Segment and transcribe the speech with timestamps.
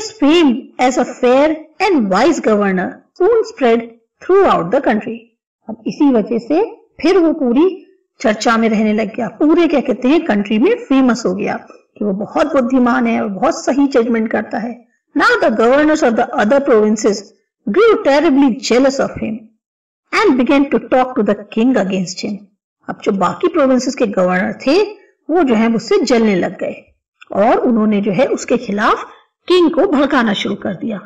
[0.00, 3.80] His fame as a fair and wise governor, soon spread
[4.22, 5.16] throughout the country.
[5.68, 6.60] अब इसी वजह से
[7.02, 7.66] फिर वो पूरी
[8.20, 11.56] चर्चा में रहने लग गया पूरे, क्या कहते हैं कंट्री में फ़ेमस हो गया
[11.98, 14.72] कि वो बहुत बुद्धिमान है और बहुत सही जजमेंट करता है
[15.16, 17.22] now the governors of the other provinces
[17.66, 19.38] grew terribly jealous of him
[20.12, 22.42] and began to talk to the king against him.
[22.88, 24.80] अब जो बाकी प्रोविंसेस के गवर्नर थे,
[25.30, 26.84] वो जो है उससे जलने लग गए
[27.32, 29.08] और उन्होंने जो है उसके खिलाफ
[29.48, 30.98] किंग को भड़काना शुरू कर दिया।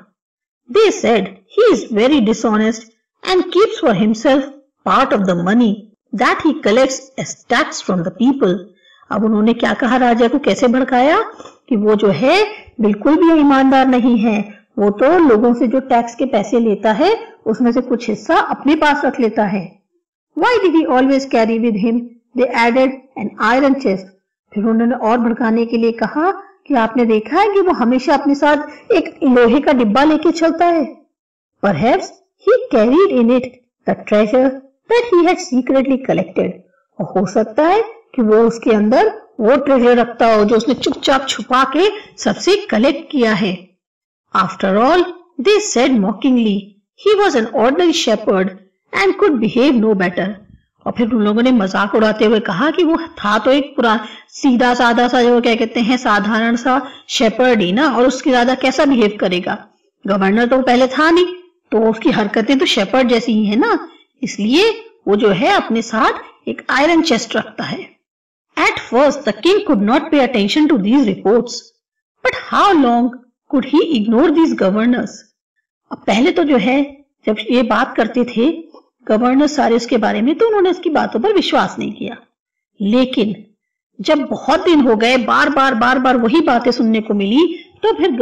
[0.70, 2.92] They said he is very dishonest
[3.30, 4.44] and keeps for himself
[4.84, 8.66] part of the money that he collects as tax from the people
[9.10, 10.38] अब उन्होंने क्या कहा राजा को?
[10.38, 11.22] कैसे भड़काया?
[11.68, 12.44] कि वो जो है,
[12.80, 17.34] बिल्कुल भी ईमानदार नहीं है। वो तो लोगों से जो टैक्स के पैसे लेता है,
[17.46, 19.78] उसमें से कुछ हिस्सा अपने पास रख लेता है।
[20.38, 22.00] Why did he always carry with him
[22.36, 24.06] they added an iron chest
[24.54, 28.34] फिर उन्होंने और भड़काने के लिए कहा कि आपने देखा है कि वो हमेशा अपने
[28.34, 30.84] साथ एक लोहे का डिब्बा लेके चलता है।
[31.62, 33.52] पर he carried in it
[33.86, 34.48] the treasure
[34.90, 36.62] that he had secretly collected
[36.98, 37.82] और हो सकता है
[38.14, 43.10] कि वो उसके अंदर वो ट्रेजर रखता हो जो उसने चुपचाप छुपा के सबसे कलेक्ट
[43.10, 43.56] किया है।
[44.34, 45.04] After all
[45.40, 46.56] they said mockingly
[47.00, 48.50] he was an ordinary shepherd
[48.92, 50.36] and could behave no better
[50.86, 53.98] और फिर उन लोगों ने मज़ाक उड़ाते हुए कहा कि वो था तो एक पूरा
[54.30, 58.54] सीधा साधा सा, जो क्या कहते हैं, साधारण सा शेपर्ड ही ना, और उसके ज़्यादा
[58.56, 59.56] कैसा बिहेव करेगा?
[60.04, 61.26] गवर्नर तो पहले था नहीं
[61.72, 63.78] तो उसकी हरकतें तो शेपर्ड जैसी ही है ना।
[64.22, 64.70] इसलिए
[65.08, 67.78] वो जो है, अपने साथ एक आयरन चेस्ट रखता है।
[68.56, 71.62] At first the king could not pay attention to these reports
[72.24, 73.18] but how long
[73.50, 75.18] could he ignore these governors
[75.90, 76.82] अब पहले तो जो है,
[77.26, 78.50] जब ये बात करते थे
[79.06, 82.16] गवर्नर सारे उसके बारे में तो उन्होंने उसकी बातों पर विश्वास नहीं किया।
[82.80, 83.34] लेकिन
[83.98, 87.46] जब बहुत दिन हो गए, बार बार बार बार वही बातें सुनने को मिली
[87.82, 88.16] तो फिर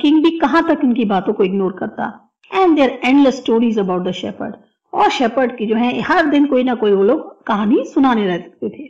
[0.00, 2.06] किंग भी कहाँ तक इनकी बातों को इग्नोर करता?
[2.50, 4.54] And their endless stories about the shepherd
[4.92, 8.68] और शेपर्ड की जो है, हर दिन कोई ना कोई वो लोग कहानी सुनाने रहते
[8.68, 8.88] थे।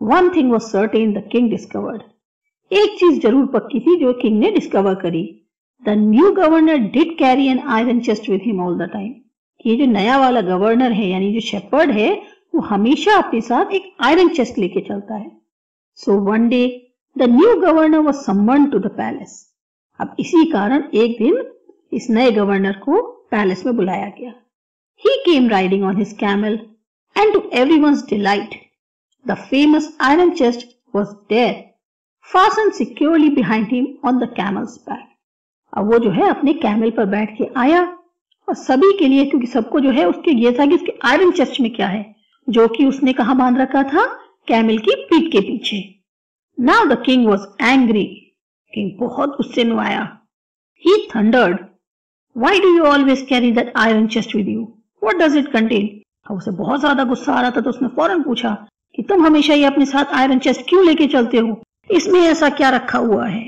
[0.00, 2.02] One thing was certain the king discovered
[2.70, 5.24] एक चीज़ ज़रूर पक्की थी, जो किंग ने डिस्कवर करी।
[5.82, 9.12] The new governor did carry an iron chest with him all the time
[9.66, 12.12] ये जो नया वाला गवर्नर है, यानी जो शेपर्ड है,
[12.54, 15.30] वो हमेशा अपने साथ एक आयरन चेस्ट लेके चलता है।
[15.94, 16.62] So one day
[17.16, 19.42] the new governor was summon to the palace
[20.00, 21.42] अब इसी कारण एक दिन
[21.92, 23.00] इस नए गवर्नर को
[23.30, 24.32] पैलेस में बुलाया गया।
[25.02, 26.58] He came riding on his camel
[27.16, 27.78] and to every
[28.10, 28.54] delight
[29.26, 31.64] the famous iron chest was there
[32.28, 35.04] fasten securely behind him on the camel's back
[35.72, 37.95] अब वो जो है, अपने कैमल पर बैठ के आया।
[38.48, 41.60] और सभी के लिए, क्योंकि सबको जो है उसके ये था कि उसके आयरन चेस्ट
[41.60, 42.04] में क्या है,
[42.48, 44.04] जो कि उसने कहा बाँध रखा था,
[44.48, 45.82] कैमल की पीठ के पीछे।
[46.58, 48.04] Now the king was angry
[48.72, 50.02] king बहुत गुस्से में आया।
[50.82, 51.58] He thundered
[52.36, 54.62] why do you always carry that iron chest with you
[55.02, 55.88] what does it contain
[56.26, 58.50] अब उसे बहुत ज़्यादा गुस्सा आ रहा था तो उसने फ़ौरन पूछा
[58.94, 61.60] कि तुम हमेशा ये अपने साथ आयरन चेस्ट क्यों लेके चलते हो?
[61.90, 63.44] इसमें ऐसा क्या रखा हुआ है?